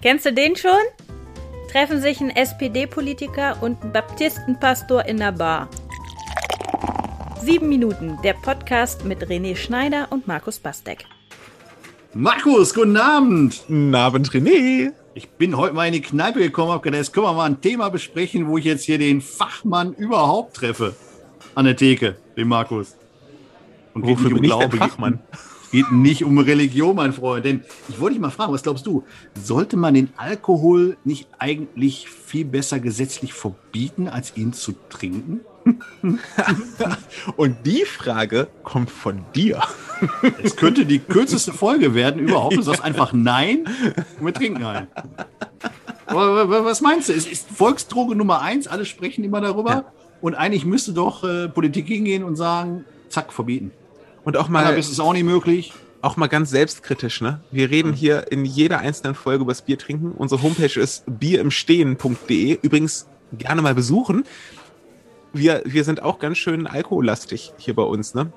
[0.00, 0.70] Kennst du den schon?
[1.72, 5.68] Treffen sich ein SPD-Politiker und ein Baptistenpastor in der Bar.
[7.42, 11.04] Sieben Minuten, der Podcast mit René Schneider und Markus Bastek.
[12.14, 13.64] Markus, guten Abend.
[13.66, 14.92] Guten Abend, René.
[15.14, 17.60] Ich bin heute mal in die Kneipe gekommen, habe gedacht, jetzt können wir mal ein
[17.60, 20.94] Thema besprechen, wo ich jetzt hier den Fachmann überhaupt treffe.
[21.56, 22.94] An der Theke, den Markus.
[23.94, 25.18] Und Wofür bin ich Glaube, der Fachmann?
[25.70, 27.44] Geht nicht um Religion, mein Freund.
[27.44, 29.04] Denn ich wollte dich mal fragen, was glaubst du?
[29.34, 35.40] Sollte man den Alkohol nicht eigentlich viel besser gesetzlich verbieten, als ihn zu trinken?
[37.36, 39.62] Und die Frage kommt von dir.
[40.42, 42.56] Es könnte die kürzeste Folge werden überhaupt.
[42.56, 43.64] Du sagst einfach Nein
[44.18, 44.88] und wir trinken ein.
[46.06, 47.12] Was meinst du?
[47.12, 49.70] Es ist Volksdroge Nummer eins, alle sprechen immer darüber.
[49.70, 49.92] Ja.
[50.20, 53.70] Und eigentlich müsste doch äh, Politik hingehen und sagen, zack, verbieten.
[54.28, 54.62] Und auch mal.
[54.62, 55.72] Cannabis ist auch nicht möglich.
[56.02, 57.40] Auch mal ganz selbstkritisch, ne?
[57.50, 60.12] Wir reden hier in jeder einzelnen Folge über das Bier trinken.
[60.12, 62.58] Unsere Homepage ist bierimstehen.de.
[62.60, 64.24] Übrigens gerne mal besuchen.
[65.32, 68.30] Wir, wir sind auch ganz schön alkohollastig hier bei uns, ne?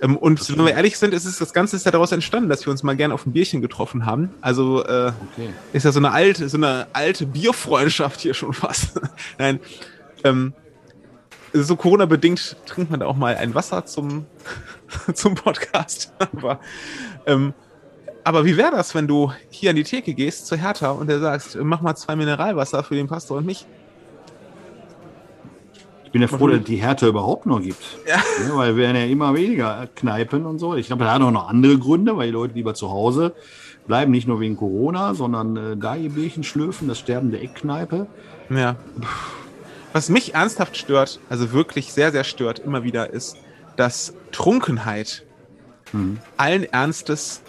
[0.00, 2.64] Ähm, und wenn wir ehrlich sind, ist es, das Ganze ist ja daraus entstanden, dass
[2.64, 4.30] wir uns mal gerne auf ein Bierchen getroffen haben.
[4.40, 5.50] Also äh, okay.
[5.74, 8.98] ist ja so eine alte, so eine alte Bierfreundschaft hier schon fast.
[9.38, 9.60] Nein.
[10.24, 10.54] Ähm,
[11.54, 14.26] so Corona-bedingt trinkt man da auch mal ein Wasser zum,
[15.14, 16.12] zum Podcast.
[16.18, 16.58] aber,
[17.26, 17.54] ähm,
[18.24, 21.20] aber wie wäre das, wenn du hier an die Theke gehst zu Hertha und der
[21.20, 23.66] sagst, mach mal zwei Mineralwasser für den Pastor und mich?
[26.04, 27.82] Ich bin ja froh, dass die Hertha überhaupt noch gibt.
[28.06, 28.16] Ja.
[28.16, 30.76] ja weil wir werden ja immer weniger Kneipen und so.
[30.76, 33.34] Ich glaube, da hat auch noch andere Gründe, weil die Leute lieber zu Hause
[33.86, 38.06] bleiben, nicht nur wegen Corona, sondern äh, da ihr Bierchen schlürfen, das Sterben der Eckkneipe.
[38.48, 38.76] Ja.
[39.94, 43.36] Was mich ernsthaft stört, also wirklich sehr, sehr stört, immer wieder, ist,
[43.76, 45.22] dass Trunkenheit
[45.92, 46.18] mhm.
[46.36, 47.42] allen Ernstes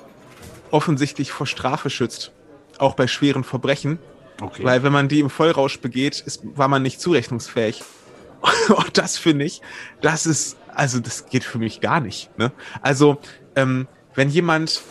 [0.69, 2.31] offensichtlich vor Strafe schützt.
[2.77, 3.97] Auch bei schweren Verbrechen.
[4.39, 4.63] Okay.
[4.63, 7.83] Weil wenn man die im Vollrausch begeht, ist, war man nicht zurechnungsfähig.
[8.69, 9.63] Und das finde ich,
[10.02, 12.30] das ist, also das geht für mich gar nicht.
[12.37, 12.52] Ne?
[12.83, 13.17] Also,
[13.55, 14.81] ähm, wenn jemand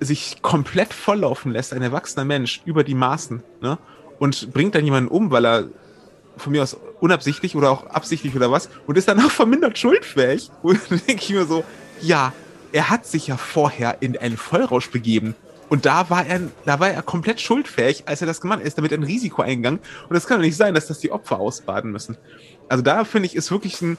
[0.00, 3.76] sich komplett volllaufen lässt, ein erwachsener Mensch, über die Maßen, ne?
[4.18, 5.68] und bringt dann jemanden um, weil er
[6.38, 10.50] von mir aus unabsichtlich oder auch absichtlich oder was und ist dann auch vermindert schuldfähig.
[10.62, 11.64] Und dann denke ich mir so,
[12.00, 12.32] ja,
[12.72, 15.34] er hat sich ja vorher in einen Vollrausch begeben.
[15.68, 18.64] Und da war er, da war er komplett schuldfähig, als er das gemacht hat.
[18.64, 19.80] Er ist damit ein Risiko eingegangen.
[20.08, 22.16] Und es kann doch nicht sein, dass das die Opfer ausbaden müssen.
[22.68, 23.98] Also da finde ich, ist wirklich ein,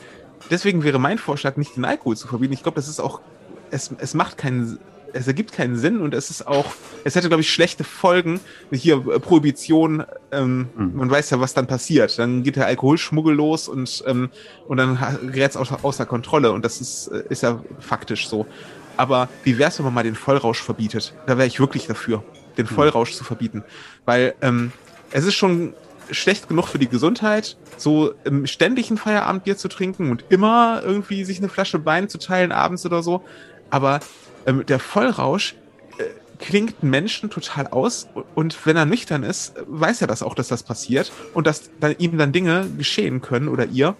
[0.49, 2.53] deswegen wäre mein Vorschlag, nicht den Alkohol zu verbieten.
[2.53, 3.21] Ich glaube, das ist auch,
[3.71, 4.79] es, es macht keinen
[5.13, 8.39] es ergibt keinen Sinn und es ist auch, es hätte, glaube ich, schlechte Folgen.
[8.71, 10.95] Hier äh, Prohibition, ähm, mhm.
[10.95, 12.17] man weiß ja, was dann passiert.
[12.19, 14.29] Dann geht der Alkoholschmuggel los und, ähm,
[14.67, 14.97] und dann
[15.31, 18.45] gerät es außer, außer Kontrolle und das ist, äh, ist ja faktisch so.
[18.97, 21.13] Aber wie wäre es, wenn man mal den Vollrausch verbietet?
[21.25, 22.23] Da wäre ich wirklich dafür,
[22.57, 22.75] den mhm.
[22.75, 23.15] Vollrausch mhm.
[23.15, 23.63] zu verbieten.
[24.05, 24.71] Weil ähm,
[25.11, 25.73] es ist schon
[26.11, 31.37] schlecht genug für die Gesundheit, so im ständigen Feierabendbier zu trinken und immer irgendwie sich
[31.37, 33.23] eine Flasche Wein zu teilen abends oder so.
[33.69, 33.99] Aber
[34.45, 35.55] ähm, der Vollrausch
[35.97, 36.03] äh,
[36.39, 40.63] klingt Menschen total aus und wenn er nüchtern ist, weiß er das auch, dass das
[40.63, 43.95] passiert und dass dann, ihm dann Dinge geschehen können oder ihr,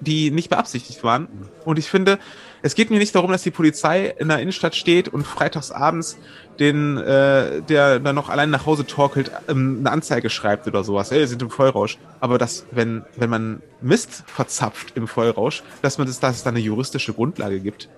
[0.00, 1.28] die nicht beabsichtigt waren.
[1.64, 2.18] Und ich finde,
[2.62, 6.16] es geht mir nicht darum, dass die Polizei in der Innenstadt steht und freitags abends
[6.58, 11.12] den, äh, der dann noch allein nach Hause torkelt, ähm, eine Anzeige schreibt oder sowas.
[11.12, 11.98] Ey, sind im Vollrausch.
[12.20, 16.50] Aber dass, wenn, wenn man Mist verzapft im Vollrausch, dass man das, dass es da
[16.50, 17.88] eine juristische Grundlage gibt,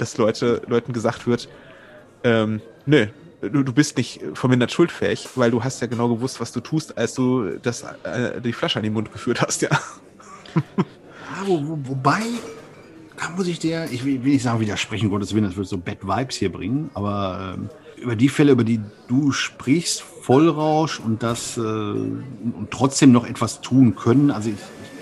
[0.00, 1.48] dass Leute, Leuten gesagt wird,
[2.24, 3.06] ähm, nö,
[3.40, 6.96] du, du bist nicht vermindert schuldfähig, weil du hast ja genau gewusst, was du tust,
[6.98, 9.68] als du das, äh, die Flasche an den Mund geführt hast, ja.
[9.70, 10.62] ja
[11.46, 12.22] wo, wo, wobei,
[13.16, 15.78] da muss ich dir, ich will, will nicht sagen widersprechen, Gottes Willen, das wird so
[15.78, 17.68] Bad Vibes hier bringen, aber ähm,
[18.00, 23.60] über die Fälle, über die du sprichst, Vollrausch und das äh, und trotzdem noch etwas
[23.60, 24.56] tun können, also ich,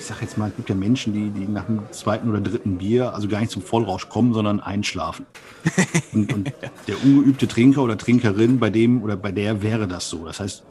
[0.07, 2.79] ich sage jetzt mal, es gibt ja Menschen, die, die nach dem zweiten oder dritten
[2.79, 5.27] Bier also gar nicht zum Vollrausch kommen, sondern einschlafen.
[6.13, 6.53] Und, und
[6.87, 10.25] der ungeübte Trinker oder Trinkerin, bei dem oder bei der wäre das so.
[10.25, 10.63] Das heißt,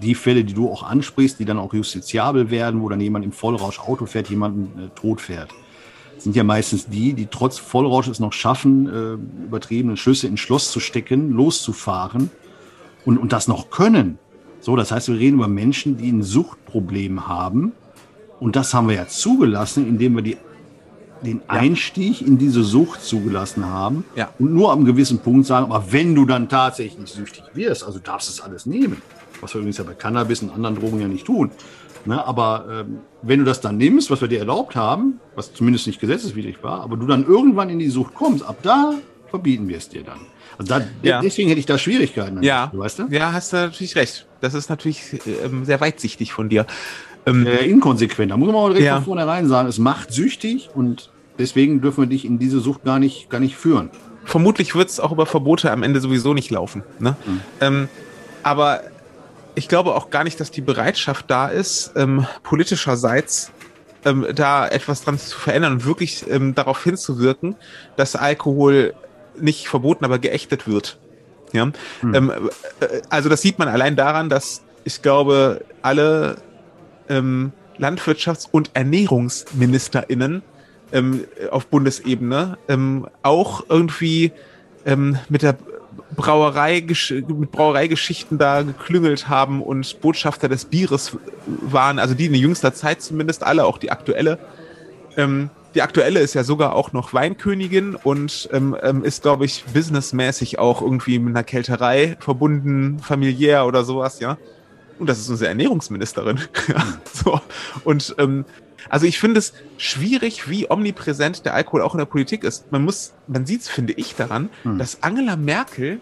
[0.00, 3.32] die Fälle, die du auch ansprichst, die dann auch justiziabel werden, wo dann jemand im
[3.32, 5.50] Vollrausch Auto fährt, jemanden äh, tot fährt,
[6.16, 10.70] sind ja meistens die, die trotz Vollrausch es noch schaffen, äh, übertriebene Schüsse ins Schloss
[10.70, 12.30] zu stecken, loszufahren
[13.04, 14.20] und, und das noch können.
[14.60, 17.72] So, das heißt, wir reden über Menschen, die ein Suchtproblem haben,
[18.40, 20.36] und das haben wir ja zugelassen, indem wir die,
[21.22, 24.04] den Einstieg in diese Sucht zugelassen haben.
[24.14, 24.30] Ja.
[24.38, 28.28] Und nur am gewissen Punkt sagen, aber wenn du dann tatsächlich süchtig wirst, also darfst
[28.28, 29.00] du es alles nehmen.
[29.40, 31.50] Was wir übrigens ja bei Cannabis und anderen Drogen ja nicht tun.
[32.04, 35.88] Ne, aber ähm, wenn du das dann nimmst, was wir dir erlaubt haben, was zumindest
[35.88, 38.94] nicht gesetzeswidrig war, aber du dann irgendwann in die Sucht kommst, ab da
[39.36, 40.20] verbieten wir es dir dann.
[40.58, 41.20] Also da, ja.
[41.20, 42.42] deswegen hätte ich da Schwierigkeiten.
[42.42, 43.06] Ja, du weißt du?
[43.10, 44.26] ja, hast du natürlich recht.
[44.40, 45.02] Das ist natürlich
[45.44, 46.66] ähm, sehr weitsichtig von dir.
[47.26, 48.32] Ähm, äh, inkonsequent.
[48.32, 48.96] Da muss man auch direkt ja.
[48.96, 52.98] von vornherein sagen, es macht süchtig und deswegen dürfen wir dich in diese Sucht gar
[52.98, 53.90] nicht, gar nicht führen.
[54.24, 56.82] Vermutlich wird es auch über Verbote am Ende sowieso nicht laufen.
[56.98, 57.16] Ne?
[57.26, 57.40] Mhm.
[57.60, 57.88] Ähm,
[58.42, 58.80] aber
[59.54, 63.52] ich glaube auch gar nicht, dass die Bereitschaft da ist, ähm, politischerseits
[64.06, 67.56] ähm, da etwas dran zu verändern und wirklich ähm, darauf hinzuwirken,
[67.96, 68.94] dass Alkohol
[69.40, 70.98] nicht verboten, aber geächtet wird.
[71.52, 71.70] Ja?
[72.00, 72.14] Hm.
[72.14, 72.32] Ähm,
[72.80, 76.36] äh, also das sieht man allein daran, dass ich glaube, alle
[77.08, 80.42] ähm, Landwirtschafts- und ErnährungsministerInnen
[80.92, 84.32] ähm, auf Bundesebene ähm, auch irgendwie
[84.84, 85.56] ähm, mit der
[86.14, 91.16] Brauerei, mit Brauereigeschichten da geklüngelt haben und Botschafter des Bieres
[91.46, 94.38] waren, also die in jüngster Zeit zumindest alle, auch die aktuelle.
[95.16, 99.64] Ähm, die aktuelle ist ja sogar auch noch Weinkönigin und ähm, ähm, ist, glaube ich,
[99.72, 104.38] businessmäßig auch irgendwie mit einer Kälterei verbunden, familiär oder sowas, ja.
[104.98, 106.40] Und das ist unsere Ernährungsministerin.
[107.12, 107.40] so.
[107.84, 108.46] Und ähm,
[108.88, 112.72] also ich finde es schwierig, wie omnipräsent der Alkohol auch in der Politik ist.
[112.72, 114.78] Man muss, man sieht es, finde ich, daran, hm.
[114.78, 116.00] dass Angela Merkel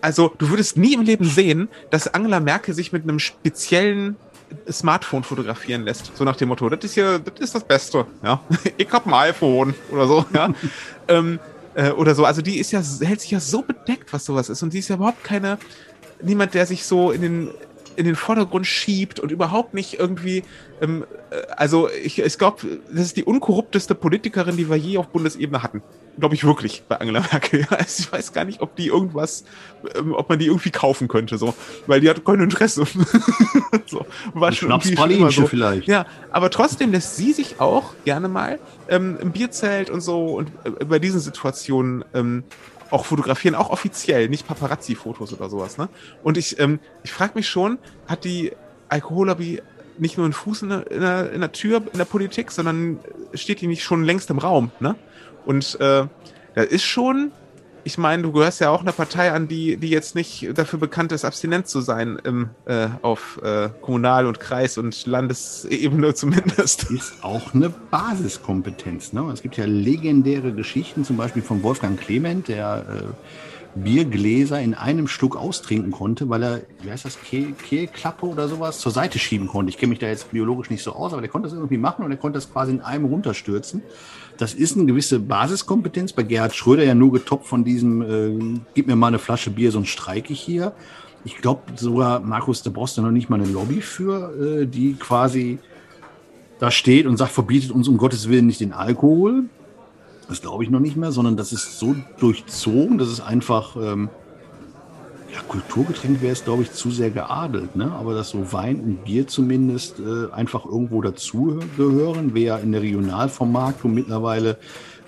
[0.00, 4.16] also du würdest nie im Leben sehen, dass Angela Merkel sich mit einem speziellen
[4.70, 6.16] Smartphone fotografieren lässt.
[6.16, 8.06] So nach dem Motto, das ist hier, das ist das Beste.
[8.22, 8.40] Ja,
[8.76, 10.24] ich hab ein iPhone oder so.
[10.32, 10.50] Ja,
[11.08, 11.38] ähm,
[11.74, 12.24] äh, oder so.
[12.24, 14.88] Also die ist ja hält sich ja so bedeckt, was sowas ist, und die ist
[14.88, 15.58] ja überhaupt keine
[16.22, 17.50] niemand, der sich so in den
[17.96, 20.42] in den Vordergrund schiebt und überhaupt nicht irgendwie,
[20.80, 25.08] ähm, äh, also ich, ich glaube, das ist die unkorrupteste Politikerin, die wir je auf
[25.08, 25.82] Bundesebene hatten.
[26.18, 27.66] Glaube ich wirklich bei Angela Merkel.
[27.70, 29.44] Also ich weiß gar nicht, ob die irgendwas,
[29.94, 31.54] ähm, ob man die irgendwie kaufen könnte, so,
[31.86, 32.84] weil die hat kein Interesse.
[33.86, 34.70] so, war schon
[35.10, 35.46] immer so.
[35.46, 35.88] vielleicht.
[35.88, 38.58] Ja, aber trotzdem lässt sie sich auch gerne mal
[38.88, 42.44] ähm, im Bierzelt und so und äh, bei diesen Situationen ähm,
[42.90, 45.78] auch fotografieren, auch offiziell, nicht Paparazzi-Fotos oder sowas.
[45.78, 45.88] Ne?
[46.22, 48.52] Und ich, ähm, ich frage mich schon, hat die
[48.88, 49.62] Alkohollobby
[49.98, 53.00] nicht nur einen Fuß in der, in, der, in der Tür in der Politik, sondern
[53.34, 54.70] steht die nicht schon längst im Raum?
[54.80, 54.94] Ne?
[55.44, 56.06] Und äh,
[56.54, 57.32] da ist schon
[57.86, 61.12] ich meine, du gehörst ja auch einer Partei an, die, die jetzt nicht dafür bekannt
[61.12, 66.90] ist, abstinent zu sein im, äh, auf äh, Kommunal- und Kreis- und Landesebene zumindest.
[66.90, 69.12] Ist auch eine Basiskompetenz.
[69.12, 69.30] Ne?
[69.32, 75.08] Es gibt ja legendäre Geschichten, zum Beispiel von Wolfgang Clement, der äh, Biergläser in einem
[75.08, 79.48] Schluck austrinken konnte, weil er, wie heißt das, Kehl, Kehlklappe oder sowas zur Seite schieben
[79.48, 79.70] konnte.
[79.70, 82.04] Ich kenne mich da jetzt biologisch nicht so aus, aber der konnte das irgendwie machen
[82.04, 83.82] und er konnte das quasi in einem runterstürzen.
[84.38, 86.12] Das ist eine gewisse Basiskompetenz.
[86.12, 89.70] Bei Gerhard Schröder ja nur getoppt von diesem, äh, gib mir mal eine Flasche Bier,
[89.70, 90.72] sonst streike ich hier.
[91.24, 94.94] Ich glaube sogar, Markus, da brauchst du noch nicht mal eine Lobby für, äh, die
[94.94, 95.58] quasi
[96.58, 99.44] da steht und sagt, verbietet uns um Gottes Willen nicht den Alkohol.
[100.28, 104.10] Das glaube ich noch nicht mehr, sondern das ist so durchzogen, dass es einfach ähm,
[105.32, 107.92] ja, Kulturgetränk wäre es, glaube ich, zu sehr geadelt, ne?
[107.92, 112.82] Aber dass so Wein und Bier zumindest äh, einfach irgendwo dazugehören, wir ja in der
[112.82, 114.58] Regionalvermarktung mittlerweile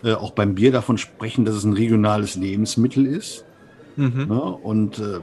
[0.05, 3.45] äh, auch beim Bier davon sprechen, dass es ein regionales Lebensmittel ist.
[3.97, 4.27] Mhm.
[4.29, 4.41] Ne?
[4.41, 5.21] Und äh,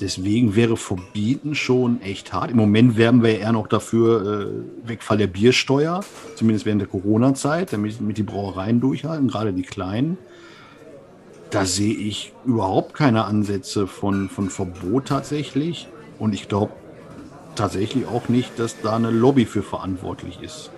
[0.00, 2.50] deswegen wäre Verbieten schon echt hart.
[2.50, 4.50] Im Moment werben wir eher noch dafür
[4.84, 6.00] äh, Wegfall der Biersteuer,
[6.34, 10.18] zumindest während der Corona-Zeit, damit, damit die Brauereien durchhalten, gerade die kleinen
[11.50, 15.88] da sehe ich überhaupt keine Ansätze von, von Verbot tatsächlich.
[16.18, 16.72] Und ich glaube
[17.54, 20.70] tatsächlich auch nicht, dass da eine Lobby für verantwortlich ist.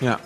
[0.00, 0.18] Ja.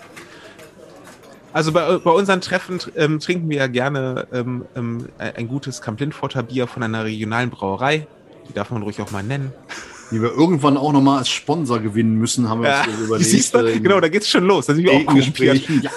[1.51, 6.43] Also bei, bei unseren Treffen ähm, trinken wir ja gerne ähm, ähm, ein gutes Kamp-Lindforter
[6.43, 8.07] Bier von einer regionalen Brauerei.
[8.49, 9.53] Die darf man ruhig auch mal nennen
[10.11, 13.29] die wir irgendwann auch nochmal als Sponsor gewinnen müssen, haben wir ja, uns überlegt.
[13.29, 13.59] Siehst du?
[13.59, 14.65] Äh, genau, da geht's schon los.
[14.65, 15.13] Da sind wir auch.
[15.83, 15.91] Ja.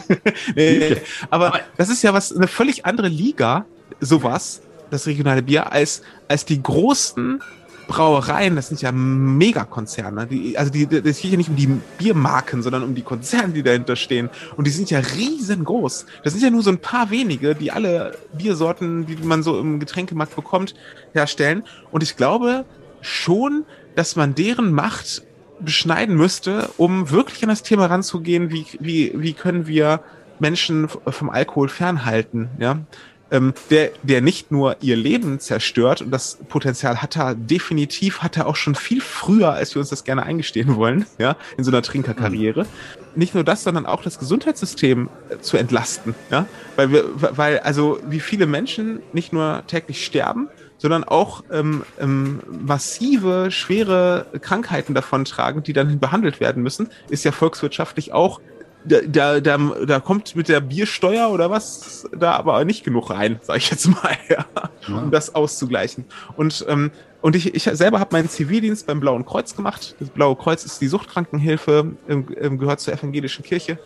[0.56, 0.96] nee,
[1.30, 3.66] aber das ist ja was, eine völlig andere Liga,
[4.00, 7.42] sowas, das regionale Bier, als, als die großen
[7.88, 10.26] Brauereien, das sind ja Megakonzerne.
[10.26, 13.62] Die, also die, das geht ja nicht um die Biermarken, sondern um die Konzerne, die
[13.62, 14.28] dahinter stehen.
[14.56, 16.06] Und die sind ja riesengroß.
[16.24, 19.78] Das sind ja nur so ein paar wenige, die alle Biersorten, die man so im
[19.78, 20.74] Getränkemarkt bekommt,
[21.12, 21.62] herstellen.
[21.92, 22.64] Und ich glaube,
[23.00, 23.64] schon,
[23.94, 25.22] dass man deren Macht
[25.60, 30.00] beschneiden müsste, um wirklich an das Thema ranzugehen, wie, wie, wie können wir
[30.38, 32.80] Menschen vom Alkohol fernhalten, ja.
[33.30, 38.36] Ähm, der, der nicht nur ihr Leben zerstört und das Potenzial hat er definitiv, hat
[38.36, 41.72] er auch schon viel früher, als wir uns das gerne eingestehen wollen, ja, in so
[41.72, 42.62] einer Trinkerkarriere.
[42.62, 42.68] Mhm.
[43.16, 47.98] Nicht nur das, sondern auch das Gesundheitssystem äh, zu entlasten, ja, weil wir, weil also
[48.06, 55.62] wie viele Menschen nicht nur täglich sterben, sondern auch ähm, ähm, massive, schwere Krankheiten davontragen,
[55.62, 58.40] die dann behandelt werden müssen, ist ja volkswirtschaftlich auch
[58.86, 63.58] da, da, da, kommt mit der Biersteuer oder was da aber nicht genug rein, sage
[63.58, 64.46] ich jetzt mal, ja,
[64.88, 64.98] ja.
[64.98, 66.04] um das auszugleichen.
[66.36, 66.90] Und, ähm,
[67.20, 69.96] und ich, ich selber habe meinen Zivildienst beim Blauen Kreuz gemacht.
[69.98, 73.78] Das Blaue Kreuz ist die Suchtkrankenhilfe, ähm gehört zur evangelischen Kirche.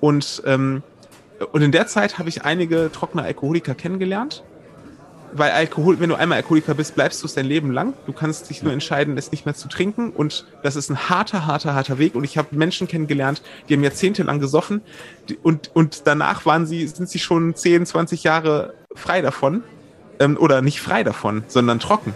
[0.00, 0.82] Und, ähm,
[1.52, 4.44] und in der Zeit habe ich einige trockene Alkoholiker kennengelernt
[5.36, 7.94] weil Alkohol, wenn du einmal Alkoholiker bist, bleibst du es dein Leben lang.
[8.06, 10.10] Du kannst dich nur entscheiden, es nicht mehr zu trinken.
[10.10, 12.14] Und das ist ein harter, harter, harter Weg.
[12.14, 14.80] Und ich habe Menschen kennengelernt, die haben jahrzehntelang gesoffen.
[15.42, 19.64] Und, und danach waren sie, sind sie schon 10, 20 Jahre frei davon.
[20.20, 22.14] Ähm, oder nicht frei davon, sondern trocken.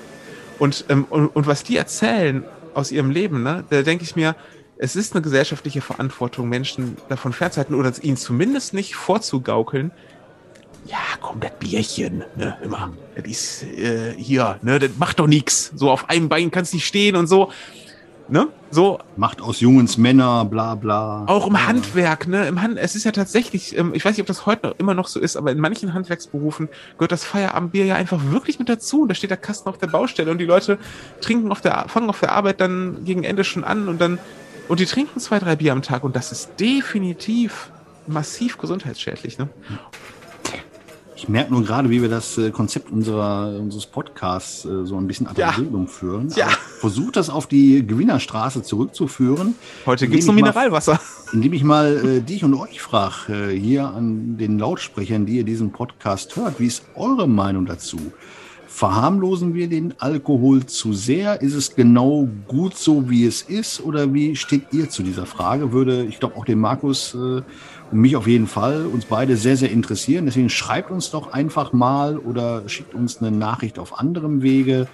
[0.58, 2.44] Und, ähm, und, und was die erzählen
[2.75, 4.37] aus ihrem Leben, ne, da denke ich mir,
[4.76, 9.90] es ist eine gesellschaftliche Verantwortung, Menschen davon fernzuhalten oder ihnen zumindest nicht vorzugaukeln,
[10.88, 15.73] ja, komm, das Bierchen, ne, immer, das ist äh, hier, ne, das macht doch nichts.
[15.75, 17.50] So auf einem Bein kannst du nicht stehen und so.
[18.30, 18.49] Ne?
[18.71, 18.99] So.
[19.16, 21.25] Macht aus Jungens Männer, bla bla.
[21.26, 21.66] Auch im.
[21.66, 22.47] Handwerk, ne?
[22.47, 24.92] Im Hand, es ist ja tatsächlich, ähm, ich weiß nicht, ob das heute noch, immer
[24.92, 26.68] noch so ist, aber in manchen Handwerksberufen
[26.99, 29.02] gehört das Feierabendbier ja einfach wirklich mit dazu.
[29.02, 30.78] Und da steht der Kasten auf der Baustelle und die Leute
[31.23, 34.18] trinken auf der, fangen auf der Arbeit dann gegen Ende schon an und dann,
[34.68, 37.71] und die trinken zwei, drei Bier am Tag und das ist definitiv
[38.07, 39.49] massiv gesundheitsschädlich, ne?
[41.18, 45.08] Ich merke nur gerade, wie wir das äh, Konzept unserer, unseres Podcasts äh, so ein
[45.08, 45.50] bisschen ad ja.
[45.88, 46.32] führen.
[46.37, 46.46] Ja.
[46.46, 49.56] Versucht das auf die Gewinnerstraße zurückzuführen.
[49.84, 50.92] Heute gibt es nur Mineralwasser.
[50.92, 51.00] Mal,
[51.32, 55.44] indem ich mal äh, dich und euch frage, äh, hier an den Lautsprechern, die ihr
[55.44, 57.98] diesen Podcast hört, wie ist eure Meinung dazu?
[58.68, 61.40] Verharmlosen wir den Alkohol zu sehr?
[61.40, 63.80] Ist es genau gut so, wie es ist?
[63.82, 65.72] Oder wie steht ihr zu dieser Frage?
[65.72, 67.44] Würde, ich glaube, auch den Markus äh, und
[67.92, 70.26] mich auf jeden Fall, uns beide sehr, sehr interessieren.
[70.26, 74.87] Deswegen schreibt uns doch einfach mal oder schickt uns eine Nachricht auf anderem Wege.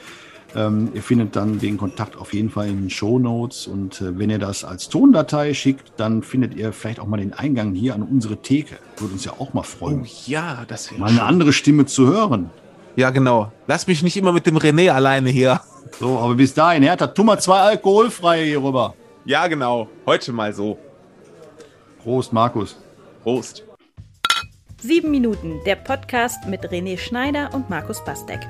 [0.55, 3.67] Ähm, ihr findet dann den Kontakt auf jeden Fall in den Show Notes.
[3.67, 7.33] Und äh, wenn ihr das als Tondatei schickt, dann findet ihr vielleicht auch mal den
[7.33, 8.77] Eingang hier an unsere Theke.
[8.99, 10.03] Würde uns ja auch mal freuen.
[10.03, 11.27] Oh ja, das wäre Mal eine schön.
[11.27, 12.51] andere Stimme zu hören.
[12.97, 13.53] Ja, genau.
[13.67, 15.61] Lass mich nicht immer mit dem René alleine hier.
[15.99, 18.95] So, aber bis dahin, Hertha, tu mal zwei alkoholfreie hier rüber.
[19.25, 19.89] Ja, genau.
[20.07, 20.79] Heute mal so.
[22.03, 22.77] Prost, Markus.
[23.23, 23.65] Prost.
[24.81, 28.41] Sieben Minuten, der Podcast mit René Schneider und Markus Bastek.